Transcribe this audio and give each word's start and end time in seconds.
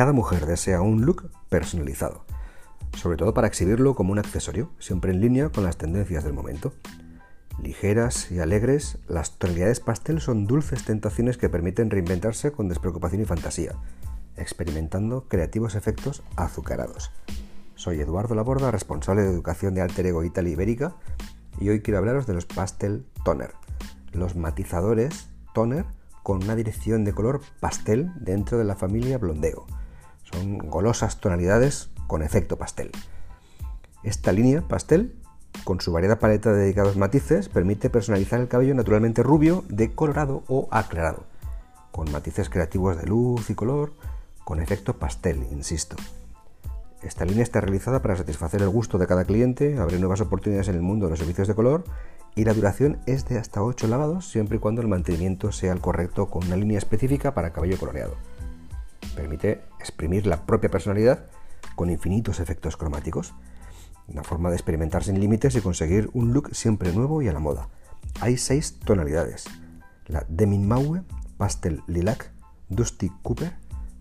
cada 0.00 0.14
mujer 0.14 0.46
desea 0.46 0.80
un 0.80 1.04
look 1.04 1.30
personalizado, 1.50 2.24
sobre 2.96 3.18
todo 3.18 3.34
para 3.34 3.48
exhibirlo 3.48 3.94
como 3.94 4.12
un 4.12 4.18
accesorio, 4.18 4.70
siempre 4.78 5.12
en 5.12 5.20
línea 5.20 5.50
con 5.50 5.62
las 5.62 5.76
tendencias 5.76 6.24
del 6.24 6.32
momento. 6.32 6.72
Ligeras 7.62 8.30
y 8.30 8.38
alegres, 8.38 8.96
las 9.08 9.36
tonalidades 9.36 9.80
pastel 9.80 10.22
son 10.22 10.46
dulces 10.46 10.86
tentaciones 10.86 11.36
que 11.36 11.50
permiten 11.50 11.90
reinventarse 11.90 12.50
con 12.50 12.66
despreocupación 12.70 13.20
y 13.20 13.26
fantasía, 13.26 13.74
experimentando 14.38 15.28
creativos 15.28 15.74
efectos 15.74 16.22
azucarados. 16.34 17.10
Soy 17.74 18.00
Eduardo 18.00 18.34
Laborda, 18.34 18.70
responsable 18.70 19.20
de 19.20 19.28
educación 19.28 19.74
de 19.74 19.82
Alter 19.82 20.06
Ego 20.06 20.24
Italia 20.24 20.54
Ibérica, 20.54 20.96
y 21.60 21.68
hoy 21.68 21.82
quiero 21.82 21.98
hablaros 21.98 22.26
de 22.26 22.32
los 22.32 22.46
pastel 22.46 23.04
toner, 23.22 23.52
los 24.12 24.34
matizadores 24.34 25.28
toner 25.52 25.84
con 26.22 26.42
una 26.42 26.56
dirección 26.56 27.04
de 27.04 27.12
color 27.12 27.42
pastel 27.60 28.12
dentro 28.18 28.56
de 28.56 28.64
la 28.64 28.76
familia 28.76 29.18
blondeo. 29.18 29.66
Son 30.32 30.58
golosas 30.58 31.20
tonalidades 31.20 31.90
con 32.06 32.22
efecto 32.22 32.56
pastel. 32.56 32.90
Esta 34.02 34.32
línea 34.32 34.62
pastel 34.62 35.20
con 35.64 35.80
su 35.80 35.92
variada 35.92 36.18
paleta 36.18 36.52
de 36.52 36.62
dedicados 36.62 36.96
matices, 36.96 37.48
permite 37.48 37.90
personalizar 37.90 38.40
el 38.40 38.48
cabello 38.48 38.74
naturalmente 38.74 39.22
rubio, 39.22 39.64
decolorado 39.68 40.42
o 40.48 40.68
aclarado, 40.70 41.24
con 41.90 42.10
matices 42.10 42.48
creativos 42.48 42.96
de 42.96 43.06
luz 43.06 43.50
y 43.50 43.54
color, 43.54 43.92
con 44.44 44.60
efecto 44.60 44.98
pastel, 44.98 45.46
insisto. 45.50 45.96
Esta 47.02 47.24
línea 47.24 47.42
está 47.42 47.60
realizada 47.60 48.02
para 48.02 48.16
satisfacer 48.16 48.60
el 48.62 48.68
gusto 48.68 48.98
de 48.98 49.06
cada 49.06 49.24
cliente, 49.24 49.78
abrir 49.78 50.00
nuevas 50.00 50.20
oportunidades 50.20 50.68
en 50.68 50.74
el 50.74 50.82
mundo 50.82 51.06
de 51.06 51.10
los 51.10 51.18
servicios 51.18 51.48
de 51.48 51.54
color 51.54 51.84
y 52.34 52.44
la 52.44 52.52
duración 52.52 52.98
es 53.06 53.26
de 53.26 53.38
hasta 53.38 53.62
8 53.62 53.88
lavados 53.88 54.28
siempre 54.30 54.56
y 54.56 54.60
cuando 54.60 54.82
el 54.82 54.88
mantenimiento 54.88 55.50
sea 55.50 55.72
el 55.72 55.80
correcto 55.80 56.26
con 56.26 56.46
una 56.46 56.56
línea 56.56 56.78
específica 56.78 57.32
para 57.32 57.52
cabello 57.52 57.78
coloreado. 57.78 58.16
Permite 59.14 59.62
exprimir 59.78 60.26
la 60.26 60.46
propia 60.46 60.70
personalidad 60.70 61.26
con 61.74 61.90
infinitos 61.90 62.40
efectos 62.40 62.76
cromáticos 62.76 63.34
una 64.10 64.24
forma 64.24 64.50
de 64.50 64.56
experimentar 64.56 65.04
sin 65.04 65.20
límites 65.20 65.54
y 65.54 65.60
conseguir 65.60 66.10
un 66.12 66.32
look 66.32 66.54
siempre 66.54 66.92
nuevo 66.92 67.22
y 67.22 67.28
a 67.28 67.32
la 67.32 67.38
moda. 67.38 67.68
Hay 68.20 68.36
seis 68.36 68.78
tonalidades: 68.80 69.44
la 70.06 70.24
Demin 70.28 70.66
Maue, 70.66 71.02
Pastel 71.36 71.82
Lilac, 71.86 72.32
Dusty 72.68 73.10
Cooper, 73.22 73.52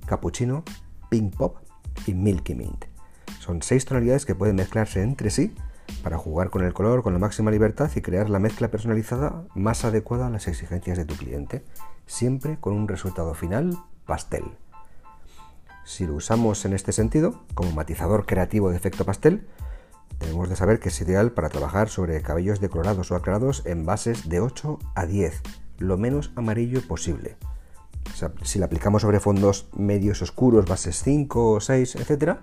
Cappuccino, 0.06 0.64
Pink 1.10 1.36
Pop 1.36 1.58
y 2.08 2.14
Milky 2.14 2.56
Mint. 2.56 2.86
Son 3.40 3.62
seis 3.62 3.86
tonalidades 3.86 4.26
que 4.26 4.36
pueden 4.36 4.56
mezclarse 4.56 5.02
entre 5.02 5.30
sí 5.30 5.54
para 6.04 6.18
jugar 6.18 6.50
con 6.50 6.64
el 6.64 6.74
color 6.74 7.04
con 7.04 7.14
la 7.14 7.20
máxima 7.20 7.52
libertad 7.52 7.90
y 7.96 8.02
crear 8.02 8.30
la 8.30 8.40
mezcla 8.40 8.70
personalizada 8.70 9.44
más 9.56 9.86
adecuada 9.86 10.28
a 10.28 10.30
las 10.30 10.48
exigencias 10.48 10.98
de 10.98 11.06
tu 11.06 11.16
cliente, 11.16 11.64
siempre 12.06 12.60
con 12.60 12.74
un 12.74 12.88
resultado 12.88 13.34
final 13.34 13.78
pastel. 14.06 14.44
Si 15.86 16.06
lo 16.06 16.16
usamos 16.16 16.66
en 16.66 16.74
este 16.74 16.92
sentido, 16.92 17.44
como 17.54 17.72
matizador 17.72 18.26
creativo 18.26 18.70
de 18.70 18.78
efecto 18.78 19.06
pastel, 19.06 19.48
Debemos 20.20 20.50
de 20.50 20.56
saber 20.56 20.80
que 20.80 20.90
es 20.90 21.02
ideal 21.02 21.32
para 21.32 21.50
trabajar 21.50 21.90
sobre 21.90 22.22
cabellos 22.22 22.60
decolorados 22.60 23.12
o 23.12 23.16
aclarados 23.16 23.66
en 23.66 23.86
bases 23.86 24.28
de 24.28 24.42
8 24.42 24.80
a 24.94 25.06
10, 25.06 25.42
lo 25.78 25.98
menos 25.98 26.32
amarillo 26.36 26.86
posible. 26.88 27.38
si 28.44 28.60
le 28.60 28.66
aplicamos 28.66 29.04
sobre 29.04 29.20
fondos 29.20 29.70
medios 29.74 30.22
oscuros, 30.22 30.66
bases 30.66 31.02
5 31.04 31.52
o 31.52 31.60
6, 31.62 31.96
etc., 31.96 32.40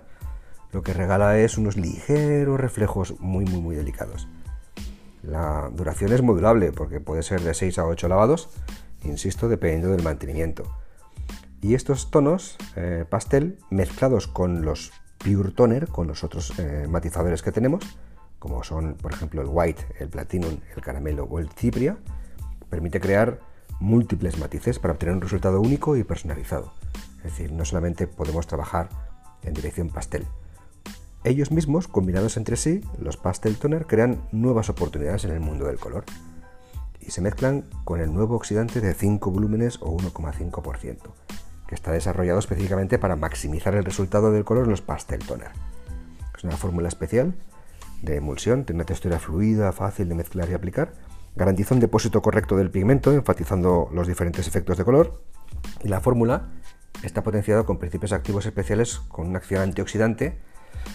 lo 0.71 0.81
que 0.81 0.93
regala 0.93 1.37
es 1.37 1.57
unos 1.57 1.77
ligeros 1.77 2.59
reflejos 2.59 3.19
muy 3.19 3.45
muy 3.45 3.61
muy 3.61 3.75
delicados. 3.75 4.27
La 5.23 5.69
duración 5.71 6.11
es 6.13 6.21
modulable 6.21 6.71
porque 6.71 6.99
puede 6.99 7.23
ser 7.23 7.41
de 7.41 7.53
6 7.53 7.79
a 7.79 7.85
8 7.85 8.07
lavados, 8.07 8.49
insisto, 9.03 9.49
dependiendo 9.49 9.89
del 9.89 10.03
mantenimiento. 10.03 10.63
Y 11.61 11.73
estos 11.73 12.11
tonos 12.11 12.57
eh, 12.75 13.05
pastel 13.09 13.57
mezclados 13.69 14.27
con 14.27 14.63
los 14.63 14.91
Pure 15.17 15.51
Toner 15.51 15.87
con 15.87 16.07
los 16.07 16.23
otros 16.23 16.57
eh, 16.59 16.85
matizadores 16.87 17.41
que 17.41 17.51
tenemos, 17.51 17.83
como 18.39 18.63
son 18.63 18.95
por 18.95 19.13
ejemplo 19.13 19.41
el 19.41 19.47
White, 19.49 19.83
el 19.99 20.09
Platinum, 20.09 20.59
el 20.75 20.81
Caramelo 20.81 21.23
o 21.23 21.39
el 21.39 21.49
Cipria, 21.49 21.97
permite 22.69 22.99
crear 22.99 23.39
múltiples 23.79 24.37
matices 24.37 24.79
para 24.79 24.93
obtener 24.93 25.15
un 25.15 25.21
resultado 25.21 25.59
único 25.59 25.97
y 25.97 26.03
personalizado. 26.03 26.73
Es 27.17 27.23
decir, 27.23 27.51
no 27.51 27.65
solamente 27.65 28.07
podemos 28.07 28.45
trabajar 28.47 28.89
en 29.43 29.53
dirección 29.53 29.89
pastel. 29.89 30.25
Ellos 31.23 31.51
mismos, 31.51 31.87
combinados 31.87 32.37
entre 32.37 32.55
sí, 32.55 32.81
los 32.99 33.17
pastel 33.17 33.57
toner 33.57 33.87
crean 33.87 34.21
nuevas 34.31 34.69
oportunidades 34.69 35.25
en 35.25 35.31
el 35.31 35.39
mundo 35.39 35.65
del 35.65 35.79
color 35.79 36.05
y 37.01 37.11
se 37.11 37.21
mezclan 37.21 37.65
con 37.83 37.99
el 37.99 38.13
nuevo 38.13 38.35
oxidante 38.35 38.81
de 38.81 38.93
5 38.93 39.31
volúmenes 39.31 39.77
o 39.81 39.97
1,5% 39.97 40.97
que 41.67 41.75
está 41.75 41.91
desarrollado 41.91 42.39
específicamente 42.39 42.97
para 42.97 43.15
maximizar 43.15 43.75
el 43.75 43.83
resultado 43.83 44.31
del 44.31 44.45
color 44.45 44.63
en 44.63 44.71
los 44.71 44.81
pastel 44.81 45.19
toner. 45.19 45.51
Es 46.35 46.43
una 46.43 46.55
fórmula 46.55 46.87
especial 46.87 47.35
de 48.01 48.15
emulsión, 48.15 48.63
tiene 48.63 48.77
una 48.77 48.85
textura 48.85 49.19
fluida, 49.19 49.71
fácil 49.71 50.07
de 50.07 50.15
mezclar 50.15 50.49
y 50.49 50.53
aplicar, 50.53 50.93
garantiza 51.35 51.75
un 51.75 51.81
depósito 51.81 52.21
correcto 52.21 52.55
del 52.55 52.71
pigmento, 52.71 53.11
enfatizando 53.11 53.89
los 53.91 54.07
diferentes 54.07 54.47
efectos 54.47 54.77
de 54.77 54.85
color, 54.85 55.21
y 55.83 55.87
la 55.89 55.99
fórmula 55.99 56.49
está 57.03 57.21
potenciada 57.21 57.63
con 57.63 57.77
principios 57.77 58.13
activos 58.13 58.45
especiales 58.45 58.99
con 59.09 59.27
una 59.27 59.39
acción 59.39 59.61
antioxidante, 59.61 60.37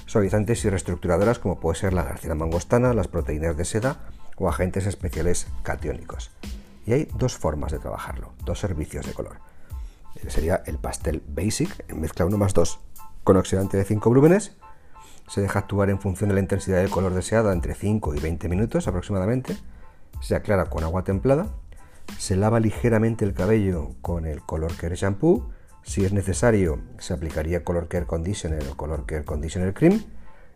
suavizantes 0.07 0.65
y 0.65 0.71
reestructuradoras 0.71 1.39
como 1.39 1.61
puede 1.61 1.79
ser 1.79 1.93
la 1.93 2.05
garcina 2.05 2.35
mangostana, 2.35 2.95
las 2.95 3.09
proteínas 3.09 3.57
de 3.57 3.65
seda 3.65 4.01
o 4.37 4.49
agentes 4.49 4.87
especiales 4.87 5.49
catiónicos. 5.63 6.31
Y 6.87 6.95
hay 6.95 7.09
dos 7.17 7.37
formas 7.37 7.73
de 7.73 7.79
trabajarlo, 7.79 8.33
dos 8.45 8.59
servicios 8.59 9.07
de 9.07 9.13
color 9.13 9.52
sería 10.31 10.63
el 10.67 10.79
pastel 10.79 11.23
basic 11.27 11.93
mezcla 11.95 12.27
1 12.27 12.37
más 12.39 12.55
2 12.55 12.81
con 13.25 13.37
oxidante 13.37 13.77
de 13.77 13.85
5 13.85 14.09
volúmenes. 14.09 14.57
Se 15.29 15.41
deja 15.41 15.61
actuar 15.61 15.91
en 15.91 16.01
función 16.01 16.29
de 16.29 16.35
la 16.35 16.41
intensidad 16.41 16.79
del 16.79 16.91
color 16.91 17.15
deseada 17.15 17.53
entre 17.53 17.75
5 17.75 18.15
y 18.15 18.21
20 18.21 18.49
minutos 18.49 18.89
aproximadamente. 18.89 19.57
Se 20.21 20.35
aclara 20.35 20.67
con 20.67 20.85
agua 20.85 21.05
templada. 21.05 21.49
Se 22.19 22.37
lava 22.37 22.61
ligeramente 22.61 23.25
el 23.25 23.33
cabello 23.33 23.95
con 24.03 24.27
el 24.27 24.43
Color 24.43 24.77
Care 24.77 24.97
Shampoo. 24.97 25.51
Si 25.83 26.05
es 26.05 26.13
necesario, 26.13 26.81
se 26.99 27.15
aplicaría 27.15 27.65
Color 27.65 27.89
Care 27.89 28.07
Conditioner 28.07 28.67
o 28.69 28.77
Color 28.77 29.07
Care 29.07 29.25
Conditioner 29.25 29.75
Cream 29.75 30.03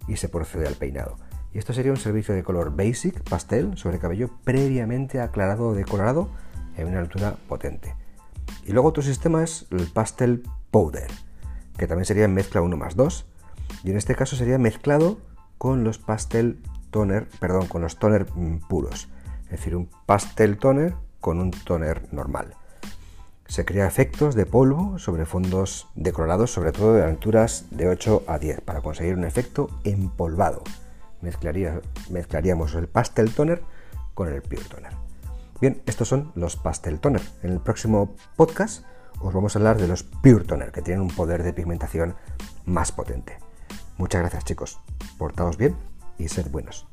y 0.08 0.16
se 0.16 0.28
procede 0.28 0.66
al 0.66 0.74
peinado. 0.74 1.16
Y 1.52 1.58
esto 1.58 1.72
sería 1.72 1.90
un 1.90 1.96
servicio 1.96 2.34
de 2.34 2.42
color 2.42 2.76
basic, 2.76 3.22
pastel, 3.22 3.78
sobre 3.78 3.98
cabello 3.98 4.30
previamente 4.44 5.20
aclarado 5.20 5.68
o 5.68 5.74
decorado 5.74 6.28
en 6.76 6.88
una 6.88 7.00
altura 7.00 7.36
potente. 7.48 7.94
Y 8.66 8.72
luego 8.72 8.88
otro 8.88 9.02
sistema 9.02 9.44
es 9.44 9.66
el 9.70 9.86
pastel 9.86 10.42
powder, 10.72 11.06
que 11.78 11.86
también 11.86 12.04
sería 12.04 12.26
mezcla 12.26 12.62
1 12.62 12.76
más 12.76 12.96
2. 12.96 13.24
Y 13.84 13.90
en 13.90 13.96
este 13.96 14.16
caso 14.16 14.34
sería 14.34 14.58
mezclado 14.58 15.18
con 15.56 15.84
los 15.84 15.98
pastel 15.98 16.58
toner, 16.90 17.28
perdón, 17.38 17.68
con 17.68 17.80
los 17.82 17.96
toner 17.98 18.26
mm, 18.34 18.66
puros. 18.68 19.08
Es 19.44 19.50
decir, 19.52 19.76
un 19.76 19.88
pastel 20.06 20.58
toner 20.58 20.94
con 21.20 21.38
un 21.38 21.52
toner 21.52 22.12
normal. 22.12 22.54
Se 23.46 23.64
crea 23.64 23.86
efectos 23.86 24.34
de 24.34 24.46
polvo 24.46 24.98
sobre 24.98 25.26
fondos 25.26 25.86
decolorados, 25.94 26.50
sobre 26.50 26.72
todo 26.72 26.94
de 26.94 27.04
alturas 27.04 27.66
de 27.70 27.86
8 27.86 28.24
a 28.26 28.40
10, 28.40 28.62
para 28.62 28.80
conseguir 28.80 29.14
un 29.14 29.24
efecto 29.24 29.70
empolvado. 29.84 30.64
mezclaríamos 31.20 32.74
el 32.74 32.88
pastel 32.88 33.32
toner 33.32 33.62
con 34.14 34.26
el 34.26 34.42
pure 34.42 34.64
toner. 34.64 35.05
Bien, 35.60 35.82
estos 35.86 36.08
son 36.08 36.32
los 36.34 36.56
pastel 36.56 37.00
toner. 37.00 37.22
En 37.42 37.52
el 37.52 37.60
próximo 37.60 38.14
podcast 38.36 38.84
os 39.20 39.32
vamos 39.32 39.56
a 39.56 39.58
hablar 39.58 39.78
de 39.78 39.88
los 39.88 40.02
pure 40.02 40.44
toner, 40.44 40.72
que 40.72 40.82
tienen 40.82 41.02
un 41.02 41.08
poder 41.08 41.42
de 41.42 41.52
pigmentación 41.52 42.14
más 42.66 42.92
potente. 42.92 43.38
Muchas 43.96 44.20
gracias 44.20 44.44
chicos, 44.44 44.78
portaos 45.16 45.56
bien 45.56 45.76
y 46.18 46.28
sed 46.28 46.50
buenos. 46.50 46.86